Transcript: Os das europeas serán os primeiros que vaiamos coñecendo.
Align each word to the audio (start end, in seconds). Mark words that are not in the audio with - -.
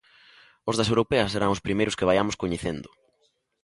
Os 0.69 0.77
das 0.79 0.91
europeas 0.93 1.31
serán 1.33 1.53
os 1.55 1.63
primeiros 1.67 1.97
que 1.97 2.07
vaiamos 2.09 2.39
coñecendo. 2.41 2.89